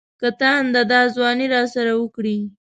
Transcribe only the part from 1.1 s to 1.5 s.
ځواني